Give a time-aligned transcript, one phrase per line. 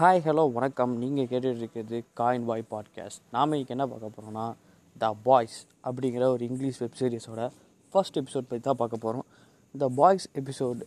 [0.00, 0.92] Hi hello வணக்கம்.
[0.98, 4.44] நீங்கள் கேட்டுகிட்டு இருக்கிறது காயின் பாய் பாட்காஸ்ட் நாம் இன்றைக்கி என்ன பார்க்க போகிறோம்னா
[4.98, 5.56] த பாய்ஸ்
[5.88, 7.50] அப்படிங்கிற ஒரு இங்கிலீஷ் வெப் சீரிஸோட
[7.90, 9.26] ஃபர்ஸ்ட் எபிசோட் பற்றி தான் பார்க்க போகிறோம்
[9.74, 10.86] இந்த பாய்ஸ் எபிசோடு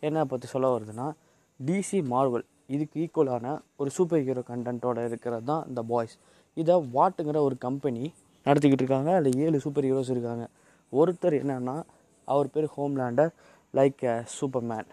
[0.00, 1.12] என்ன பற்றி சொல்ல வருதுன்னா
[1.60, 6.16] டிசி மார்வல் இதுக்கு ஈக்குவலான ஒரு சூப்பர் ஹீரோ கண்டென்ட்டோட இருக்கிறது தான் இந்த பாய்ஸ்
[6.56, 8.14] இதை வாட்டுங்கிற ஒரு கம்பெனி
[8.46, 9.14] நடத்திக்கிட்டு இருக்காங்க.
[9.14, 10.46] அதில் ஏழு சூப்பர் ஹீரோஸ் இருக்காங்க.
[10.92, 11.82] ஒருத்தர் என்னென்னா
[12.24, 13.32] அவர் பேர் ஹோம்லேண்டர்
[13.74, 14.88] லைக் சூப்பர்மேன்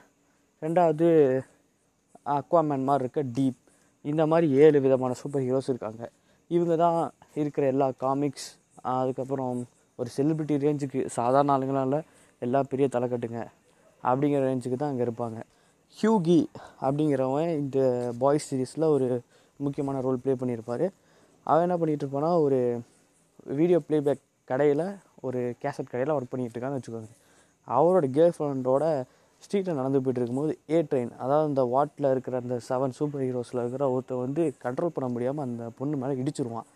[0.61, 1.07] ரெண்டாவது
[2.35, 3.59] அக்வாமேன் மாதிரி இருக்க டீப்
[4.11, 6.03] இந்த மாதிரி ஏழு விதமான சூப்பர் ஹீரோஸ் இருக்காங்க.
[6.55, 6.99] இவங்க தான்
[7.41, 8.47] இருக்கிற எல்லா காமிக்ஸ்
[8.95, 9.57] அதுக்கப்புறம்
[9.99, 11.99] ஒரு செலிப்ரிட்டி ரேஞ்சுக்கு சாதாரண ஆளுங்களால
[12.45, 13.41] எல்லா பெரிய தலைக்கட்டுங்க.
[14.03, 15.37] அப்படிங்கிற ரேஞ்சுக்கு தான் அங்கே இருப்பாங்க.
[15.97, 16.39] ஹியூகி
[16.85, 17.79] அப்படிங்கிறவன் இந்த
[18.21, 19.07] பாய்ஸ் சீரீஸில் ஒரு
[19.65, 20.85] முக்கியமான ரோல் ப்ளே பண்ணியிருப்பார்.
[21.51, 22.59] அவன் என்ன பண்ணிகிட்டு இருப்பான்னா ஒரு
[23.59, 24.85] வீடியோ ப்ளேபேக் கடையில்
[25.27, 27.11] ஒரு கேசட் கடையில் ஒர்க் பண்ணிகிட்டு இருக்கான்னு வச்சுக்கோங்க.
[27.67, 28.85] அவரோட கேர்ள் ஃப்ரெண்டோட
[29.43, 33.85] ஸ்ட்ரீட்டில் நடந்து போயிட்டு இருக்கும்போது ஏ ட்ரெயின் அதாவது அந்த வாட்டில் இருக்கிற அந்த செவன் சூப்பர் ஹீரோஸில் இருக்கிற
[33.93, 36.67] ஒருத்தர் வந்து கண்ட்ரோல் பண்ண முடியாமல் அந்த பொண்ணு மேலே இடிச்சிருவான்.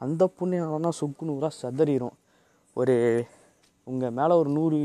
[0.00, 2.16] அந்த பொண்ணு என்னன்னா சுக்கு நூறாக சதறிடும்
[2.76, 2.94] ஒரு
[3.86, 4.76] உங்கள் மேலே ஒரு நூறு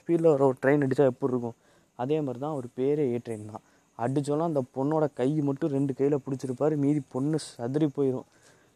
[0.00, 1.56] ஸ்பீடில் ஒரு ட்ரெயின் அடித்தா எப்படி இருக்கும்?
[1.98, 3.64] அதே மாதிரி தான் ஒரு பேரே ஏ ட்ரெயின் தான்.
[3.98, 6.74] அடித்தோன்னா அந்த பொண்ணோட கை மட்டும் ரெண்டு கையில் பிடிச்சிருப்பார்.
[6.84, 8.28] மீதி பொண்ணு சதறி போயிடும்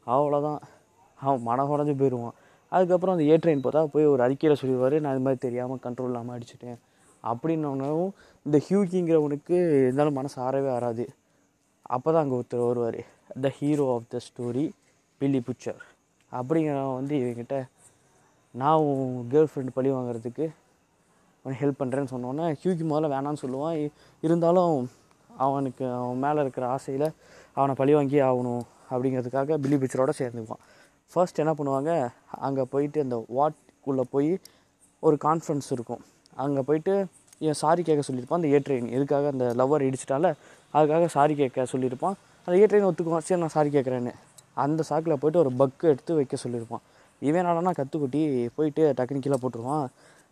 [0.07, 0.59] அவ்வளோதான்
[1.19, 2.35] அவன் மன உடஞ்சி போயிடுவான்
[2.73, 4.97] அதுக்கப்புறம் அந்த ஏ ட்ரெயின் பார்த்தா போய் ஒரு அறிக்கையில் சொல்லிடுவார்.
[5.05, 6.79] நான் இது மாதிரி தெரியாமல் கண்ட்ரோல் இல்லாமல் அடிச்சிட்டேன்.
[7.31, 8.11] அப்படின்னவும்
[8.47, 11.05] இந்த ஹியூகிங்கிறவனுக்கு இருந்தாலும் மனசு ஆறவே ஆறாது.
[11.95, 13.01] அப்போ தான் அங்கே ஒருத்தர் வருவார்.
[13.45, 14.65] The hero of the story
[15.21, 15.81] Billy Butcher
[16.33, 17.57] அப்படிங்கிறவன் வந்து இவங்கிட்ட
[18.61, 20.47] நான் உன் கேர்ள் ஃப்ரெண்ட் பழி வாங்குறதுக்கு
[21.45, 23.79] அவன் ஹெல்ப் பண்ணுறேன்னு சொன்னோன்னே ஹியூகி முதல்ல வேணான்னு சொல்லுவான்.
[24.27, 24.77] இருந்தாலும்
[25.31, 27.07] அவனுக்கு அவன் மேலே இருக்கிற ஆசையில்
[27.59, 30.63] அவனை பழி வாங்கி ஆகணும் அப்படிங்கிறதுக்காக பில்லி பிக்சரோட சேர்ந்துக்குவான்.
[31.13, 31.93] ஃபர்ஸ்ட் என்ன பண்ணுவாங்க
[32.47, 34.31] அங்கே போயிட்டு அந்த வாட்குள்ளே போய்
[35.07, 36.03] ஒரு கான்ஃபரன்ஸ் இருக்கும்.
[36.37, 37.07] அங்கே போயிட்டு
[37.39, 38.41] என் சாரி கேட்க சொல்லியிருப்பான்.
[38.41, 40.35] அந்த ஏ ட்ரெயின் எதுக்காக அந்த லவ்வர் இடிச்சிட்டால
[40.75, 42.15] அதுக்காக சாரி கேட்க சொல்லியிருப்பான்.
[42.45, 43.19] அந்த ஏ ட்ரெயின் ஒத்துக்குவான்.
[43.19, 44.13] சரி நான் சாரி கேட்குறேன்னு.
[44.55, 46.83] அந்த சாக்கில் போயிட்டு ஒரு பக்கு எடுத்து வைக்க சொல்லியிருப்பான்.
[47.21, 49.87] இவன் என்னடானா கற்றுக்குட்டி போயிட்டு டக்குனு கீழே போட்டுருவான்.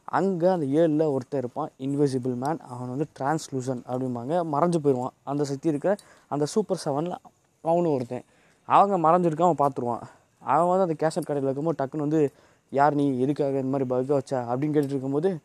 [0.04, 1.70] அங்கே அந்த ஏழில் ஒருத்தன் இருப்பான்.
[1.78, 4.32] இன்விசிபிள் மேன் அவன் வந்து டிரான்ஸ்லூசன் அப்படிம்பாங்க.
[4.54, 5.12] மறைஞ்சு போயிடுவான்.
[5.22, 5.96] அந்த சக்தி இருக்க
[6.28, 7.16] அந்த சூப்பர் செவனில்
[7.60, 8.24] அவனும் ஒருத்தன்.
[8.64, 10.02] அவங்க மறைஞ்சிருக்கான் அவன் பார்த்துருவான்
[10.42, 12.32] அவன் வந்து அந்த கேசட் கடையில் இருக்கும்போது டக்குன்னு வந்து
[12.70, 13.20] யார் நீ?
[13.20, 14.38] எதுக்காக இந்த மாதிரி பக்கை வச்சா?
[14.50, 15.38] அப்படின்னு கேட்டுட்டு இருக்கும்போது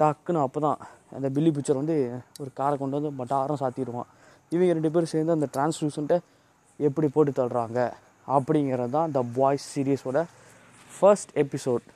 [0.00, 0.78] டக்குன்னு அப்போ தான்
[1.16, 1.96] அந்த பில்லி பிக்சர் வந்து
[2.42, 4.08] ஒரு காரை கொண்டு வந்து மட்டாரம் சாத்திடுவான்.
[4.54, 6.18] இவங்க ரெண்டு பேரும் சேர்ந்து அந்த டிரான்ஸ்லூசன்ட்டை
[6.88, 7.80] எப்படி போட்டு தள்ளுறாங்க
[8.36, 10.18] அப்படிங்கிறது தான் த பாய்ஸ் சீரீஸோட
[10.90, 11.86] ஃபர்ஸ்ட் எபிசோட்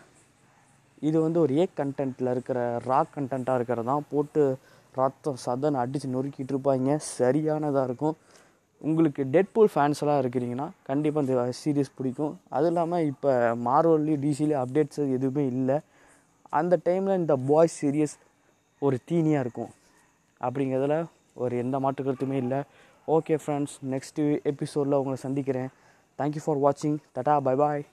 [1.09, 2.59] இது வந்து ஒரு ஏ கண்டென்ட்டில் இருக்கிற
[2.91, 4.04] ராக் கண்டென்ட்டாக இருக்கிறது தான்.
[4.10, 4.43] போட்டு
[4.99, 6.97] ரத்தம் சதன் அடித்து நொறுக்கிட்டு இருப்பாங்க.
[7.19, 8.16] சரியானதாக இருக்கும்.
[8.88, 12.34] உங்களுக்கு டெட்பூல் ஃபேன்ஸ் எல்லாம் இருக்கிறீங்கன்னா கண்டிப்பாக இந்த சீரீஸ் பிடிக்கும்.
[12.54, 13.32] அதுவும் இல்லாமல் இப்போ
[13.69, 15.78] மார்வல்லையும் டிசிலையும் அப்டேட்ஸ் எதுவுமே இல்லை.
[16.58, 18.16] அந்த டைமில் இந்த பாய்ஸ் சீரியஸ்
[18.86, 19.70] ஒரு தீனியாக இருக்கும்.
[20.46, 20.96] அப்படிங்கிறதுல
[21.42, 22.60] ஒரு எந்த மாற்று கருத்துமே இல்லை.
[23.14, 25.70] ஓகே ஃப்ரெண்ட்ஸ் நெக்ஸ்ட்டு எபிசோடில் உங்களை சந்திக்கிறேன்.
[26.18, 27.84] தேங்க்யூ ஃபார் வாட்சிங் tata bye bye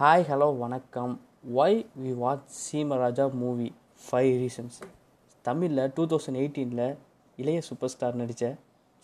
[0.00, 1.14] hi hello வணக்கம்.
[1.62, 3.68] Why we watch Seemaraja movie
[4.04, 4.78] five reasons
[5.44, 6.86] தமிழில் டூ தௌசண்ட் எயிட்டீனில்
[7.42, 8.44] இளைய சூப்பர் ஸ்டார் நடித்த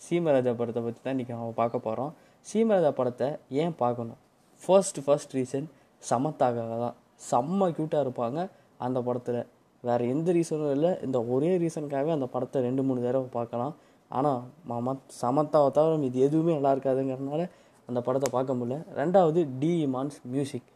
[0.01, 2.11] சீமராஜா படத்தை பற்றி தான் இன்றைக்கி நம்ம பார்க்க போகிறோம்
[2.49, 3.27] சீமராஜா படத்தை
[3.63, 4.19] ஏன் பார்க்கணும்?
[4.61, 5.67] ஃபர்ஸ்ட் ஃபர்ஸ்ட் ரீசன்
[6.09, 6.95] சமத்தாக தான்.
[7.29, 8.39] செம்ம க்யூட்டாக இருப்பாங்க.
[8.85, 9.41] அந்த படத்தில்
[9.87, 10.91] வேறு எந்த ரீசனும் இல்லை.
[11.05, 13.73] இந்த ஒரே ரீசனுக்காகவே அந்த படத்தை ரெண்டு மூணு தடவை பார்க்கலாம்.
[14.17, 17.43] ஆனால் மாமா சமத்தாவை தவிர இது எதுவுமே நல்லா இருக்காதுங்கிறதுனால
[17.89, 18.77] அந்த படத்தை பார்க்க முடியல.
[18.99, 20.69] ரெண்டாவது டி இமான்ஸ் மியூசிக்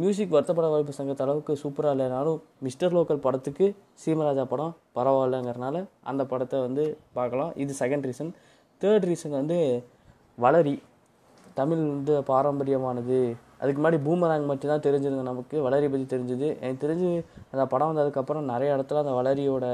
[0.00, 3.66] மியூசிக் வருத்தப்பட வாய்ப்பு சங்கத்த அளவுக்கு சூப்பராக இல்லைனாலும் மிஸ்டர் லோக்கல் படத்துக்கு
[4.02, 6.84] சீமராஜா படம் பரவாயில்லைங்கிறனால அந்த படத்தை வந்து
[7.18, 7.52] பார்க்கலாம்.
[7.62, 8.32] இது செகண்ட் ரீசன்
[8.82, 9.58] தேர்ட் ரீசன் வந்து
[10.44, 10.76] வளரி.
[11.58, 13.20] தமிழ் வந்து பாரம்பரியமானது.
[13.60, 16.48] அதுக்கு முன்னாடி பூமராங் மட்டும் தான் தெரிஞ்சிருந்தது நமக்கு வளரி பற்றி தெரிஞ்சது.
[16.60, 17.10] எனக்கு தெரிஞ்சு
[17.52, 19.66] அந்த படம் வந்ததுக்கப்புறம் நிறைய இடத்துல அந்த வளரியோட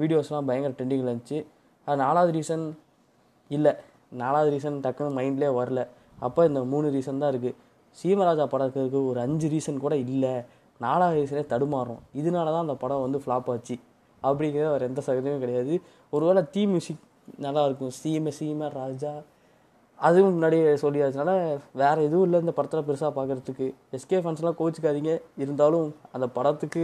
[0.00, 1.38] வீடியோஸ்லாம் பயங்கர ட்ரெண்டிங்கில் இருந்துச்சு.
[1.86, 2.64] அது நாலாவது ரீசன்
[3.50, 3.72] இல்லை.
[4.22, 5.80] நாலாவது ரீசன் டக்குன்னு மைண்ட்லேயே வரல.
[6.26, 7.56] அப்போ இந்த மூணு ரீசன் தான் இருக்குது
[7.98, 10.34] சீமராஜா படத்துக்கு ஒரு அஞ்சு ரீசன் கூட இல்லை.
[10.80, 12.00] நாலாவது ரீசனே தடுமாறும்.
[12.20, 13.76] இதனால தான் அந்த படம் வந்து ஃப்ளாப் ஆச்சு.
[14.22, 15.74] அப்படிங்கிறது அவர் எந்த சகதியும் கிடையாது.
[16.10, 17.02] ஒருவேளை தீ மியூசிக்
[17.44, 17.92] நல்லா இருக்கும்.
[18.00, 19.12] சீம சீம ராஜா
[19.98, 21.32] அதுவும் முன்னாடியே சொல்லியாச்சுனால
[21.80, 25.12] வேறு எதுவும் இல்லை இந்த படத்தில் பெருசாக பார்க்குறதுக்கு எஸ்கே ஃபேன்ஸ்லாம் கோச்சிக்காதீங்க
[25.42, 26.82] இருந்தாலும் அந்த படத்துக்கு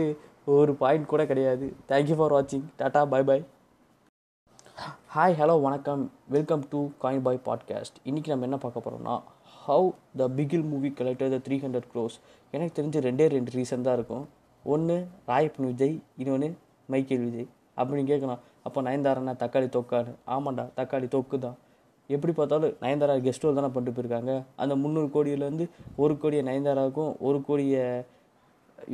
[0.56, 1.66] ஒரு பாயிண்ட் கூட கிடையாது.
[1.90, 3.38] தேங்க்யூ ஃபார் வாட்சிங் tata bye bye
[5.14, 6.02] hi hello வணக்கம்.
[6.34, 9.16] Welcome to coin boy podcast இன்றைக்கி நம்ம என்ன பார்க்க போகிறோம்னா
[9.64, 9.88] how
[10.20, 12.16] the Bigil movie collected the three hundred crores
[12.54, 14.24] எனக்கு தெரிஞ்ச ரெண்டே ரெண்டு ரீசன் தான் இருக்கும்.
[14.64, 14.96] ஒன்று
[15.30, 15.96] ராயப்பன் விஜய்.
[16.20, 16.48] இன்னொன்று
[16.88, 17.48] மைக்கேல் விஜய்.
[17.78, 18.40] அப்படின்னு கேட்கலாம்.
[18.68, 21.58] அப்போ நயன்தாரண்ணா தக்காளி தொக்கான்னு ஆமாண்டா தக்காளி தொக்கு தான்
[22.14, 24.32] எப்படி பார்த்தாலும் நயன்தாரா கெஸ்ட் ரோல் தானே பண்ணிட்டு போயிருக்காங்க.
[24.62, 25.66] அந்த முந்நூறு கோடியிலேருந்து
[26.02, 27.84] ஒரு கோடியை நயன்தாராவுக்கும் ஒரு கோடியை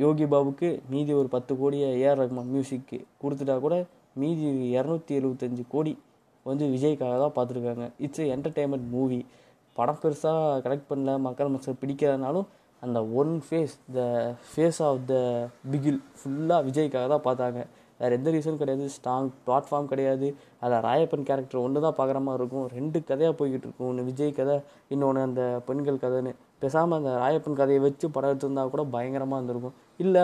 [0.03, 3.75] யோகி பாபுக்கு மீதி ஒரு பத்து கோடியை ஏஆர் ரஹ்மான் மியூசிக்கு கொடுத்துட்டா கூட
[4.21, 5.93] மீதி இரநூத்தி எழுபத்தஞ்சு கோடி
[6.45, 7.85] வந்து விஜய்க்காக தான் பார்த்துருக்காங்க.
[8.05, 9.19] இட்ஸ் என்டர்டெயின்மெண்ட் மூவி
[9.77, 12.47] படம் பெருசாக கலெக்ட் பண்ணல மக்கள் மனசில் பிடிக்காதனாலும்
[12.85, 14.01] அந்த one phase the
[14.49, 15.15] phase of the
[15.71, 17.61] Bigil ஃபுல்லாக விஜய்க்காக தான் பார்த்தாங்க.
[17.99, 18.85] வேறு எந்த ரீசனும் கிடையாது.
[18.95, 20.35] ஸ்ட்ராங் பிளாட்ஃபார்ம் கிடையாது.
[20.59, 22.67] அதில் ராயப்பன் கேரக்டர் ஒன்று தான் பார்க்குற மாதிரி இருக்கும்.
[22.77, 23.87] ரெண்டு கதையாக போய்கிட்டு இருக்கும்.
[23.87, 26.33] ஒன்று விஜய் கதை இன்னொன்று அந்த பெண்கள் கதைன்னு.
[26.61, 29.75] பேசாமல் அந்த ராயப்பன் கதையை வச்சு படம் எடுத்திருந்தா கூட பயங்கரமாக இருந்திருக்கும்.
[30.03, 30.23] இல்லை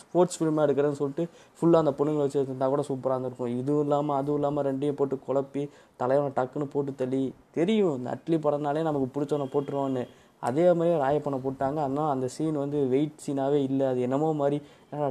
[0.00, 1.24] ஸ்போர்ட்ஸ் ஃபிலிமாக எடுக்கிறேன்னு சொல்லிட்டு
[1.58, 3.52] ஃபுல்லாக அந்த பொண்ணுங்களை வச்சு எடுத்திருந்தா கூட சூப்பராக இருந்திருக்கும்.
[3.60, 5.62] இதுவும் இல்லாமல் அதுவும் இல்லாமல் ரெண்டையும் போட்டு குழப்பி
[6.02, 7.22] தலைவனை டக்குன்னு போட்டு தள்ளி
[7.58, 10.04] தெரியும் இந்த அட்லி படம்னாலே நமக்கு பிடிச்சவனை போட்டுருவோன்னு.
[10.48, 11.78] அதே மாதிரி ராயப்பனை போட்டாங்க.
[11.86, 13.86] ஆனால் அந்த சீன் வந்து வெயிட் சீனாகவே இல்லை.
[13.92, 14.58] அது என்னமோ மாதிரி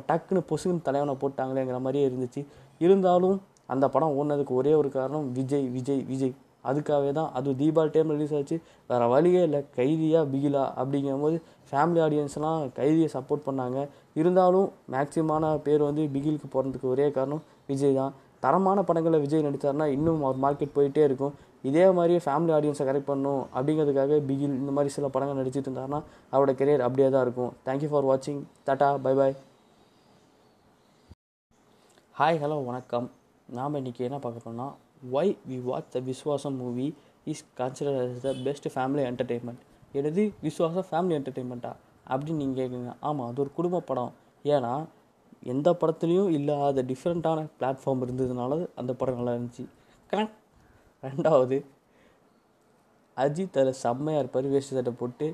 [0.10, 2.44] டக்குன்னு பொசுக்குன்னு தலைவனை போட்டாங்களேங்கிற மாதிரியே இருந்துச்சு.
[2.86, 3.38] இருந்தாலும்
[3.74, 6.36] அந்த படம் ஓடினதுக்கு ஒரே ஒரு காரணம் விஜய் விஜய் விஜய்.
[6.70, 8.58] அதுக்காகவே தான் அது தீபாவளி டைம் ரிலீஸ் ஆச்சு.
[8.90, 9.62] வேறு வழியே இல்லை.
[9.78, 11.38] கைதியா பிகிலா அப்படிங்கும்போது
[11.72, 13.80] ஃபேமிலி ஆடியன்ஸ்லாம் கைதியை சப்போர்ட் பண்ணாங்க.
[14.20, 18.16] இருந்தாலும் மேக்சிமமான பேர் வந்து பிகிலுக்கு போகிறதுக்கு ஒரே காரணம் விஜய் தான்.
[18.44, 21.34] தரமான படங்களை விஜய் நடித்தார்னா இன்னும் அவர் மார்க்கெட் போயிட்டே இருக்கும்.
[21.70, 26.00] இதே மாதிரியே ஃபேமிலி ஆடியன்ஸை கரெக்ட் பண்ணணும் அப்படிங்கிறதுக்காக பிகில் இந்த மாதிரி சில படங்கள் நடிச்சிட்டு இருந்தாருன்னா
[26.34, 27.52] அவரோட கெரியர் அப்படியே தான் இருக்கும்.
[27.68, 29.36] தேங்க்யூ ஃபார் வாட்சிங் tata bye bye
[32.20, 33.10] hi hello வணக்கம்.
[33.58, 36.88] நாம் இன்றைக்கி என்ன பார்க்க போனால் why we watch the Viswasam movie
[37.24, 39.64] is consider as the best family entertainment
[39.94, 41.72] எனது விஸ்வாசம் ஃபேமிலி என்டர்டெயின்மெண்ட்டா
[42.10, 44.14] அப்படின்னு நீங்கள் கேட்குங்க ஆமாம் அது ஒரு குடும்ப படம்.
[44.46, 44.74] ஏன்னா
[45.54, 49.66] எந்த படத்துலையும் இல்லாத டிஃப்ரெண்ட்டான பிளாட்ஃபார்ம் இருந்ததுனால அந்த படம் நல்லா இருந்துச்சு.
[50.12, 50.38] கரெக்ட்
[51.04, 51.58] ரெண்டாவது
[53.18, 54.48] அஜித் அதில் செம்மையாக இருப்பார்.
[54.54, 55.28] வேஸ்ட் சட்டை போட்டு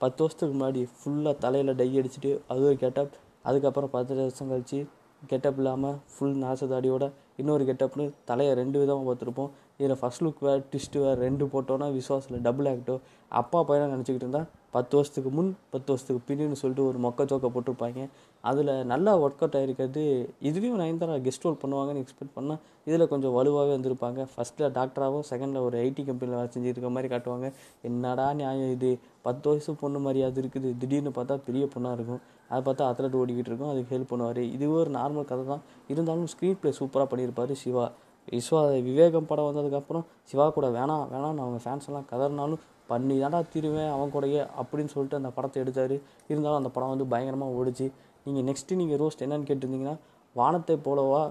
[0.00, 4.78] பத்து வருஷத்துக்கு முன்னாடி ஃபுல்லாக தலையில் டை அடிச்சுட்டு அது ஒரு கெட்டப் அதுக்கப்புறம் பத்து வருஷம் கழிச்சு
[5.22, 7.04] கெட்டப் இல்லாமல் ஃபுல் நாசதாடியோட
[7.40, 9.50] இன்னொரு கெட்டப்னு தலையை ரெண்டு விதமாக பார்த்துருப்போம்.
[9.80, 12.94] இதில் ஃபஸ்ட் லுக் வேறு ட்விஸ்ட்டு வேறு ரெண்டு போட்டோன்னா விஸ்வாஸில் டபுள் ஆக்டோ
[13.40, 18.00] அப்பா பையனாக நினச்சிக்கிட்டு இருந்தால் பத்து வருஷத்துக்கு முன் பத்து வருஷத்துக்கு பின்னுன்னு சொல்லிட்டு ஒரு மொக்க சோக்கை போட்டிருப்பாங்க.
[18.44, 20.02] அதில் நல்லா ஒர்க் அவுட் ஆகிருக்கிறது
[20.48, 24.26] இதுலேயும் நயன்தாரா கெஸ்ட் ரோல் பண்ணுவாங்கன்னு எக்ஸ்பெக்ட் பண்ணால் இதில் கொஞ்சம் வலுவாகவே வந்திருப்பாங்க.
[24.32, 27.48] ஃபஸ்ட்டில் டாக்டராகவும் செகண்டில் ஒரு ஐடி கம்பெனியில் வேலை செஞ்சுருக்க மாதிரி காட்டுவாங்க.
[27.90, 28.90] என்னடா நியாயம் இது?
[29.28, 30.70] பத்து வயசு பொண்ணு மரியாதை இருக்குது.
[30.82, 32.20] திடீர்னு பார்த்தா பெரிய பொண்ணாக இருக்கும்.
[32.50, 33.72] அதை பார்த்தா அத்லட் ஓடிக்கிட்டு இருக்கும்.
[33.72, 34.42] அதுக்கு ஹெல்ப் பண்ணுவார்.
[34.56, 35.64] இதுவே ஒரு நார்மல் கதை தான்.
[35.92, 37.86] இருந்தாலும் ஸ்க்ரீன் ப்ளே சூப்பராக பண்ணியிருப்பார் சிவா.
[38.32, 43.90] விஸ்வா விவேகம் படம் வந்ததுக்கப்புறம் சிவா கூட வேணாம் வேணாம்னு அவங்க ஃபேன்ஸ் எல்லாம் கதறினாலும் பண்ணி தாண்டா திருவேன்
[43.94, 45.96] அவன் கூடயே அப்படின்னு சொல்லிட்டு அந்த படத்தை எடுத்தார்.
[46.30, 47.86] இருந்தாலும் அந்த படம் வந்து பயங்கரமாக ஓடிச்சு.
[48.26, 49.96] நீங்கள் நெக்ஸ்ட்டு நீங்கள் ரோஸ்ட் என்னன்னு கேட்டிருந்தீங்கன்னா
[50.36, 51.22] வானத்தை போலவா?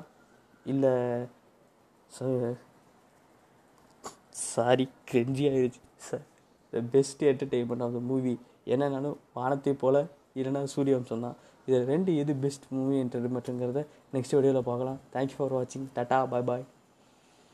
[0.66, 0.94] இல்லை
[4.54, 6.26] சாரி கிரெஞ்சி ஆயிடுச்சு sir
[6.74, 8.34] the best entertainment of the movie
[8.74, 10.02] என்னென்னாலும் வானத்தை போல்
[10.40, 13.84] இல்லைன்னா சூரியவம்சம் தான் இதில் ரெண்டு எது பெஸ்ட் மூவி என்டர்டெயின்மெண்ட்டுங்கிறத
[14.16, 15.00] நெக்ஸ்ட் வீடியோவில் பார்க்கலாம்.
[15.14, 16.66] தேங்க்யூ ஃபார் வாட்சிங் டாட்டா பாய் பாய்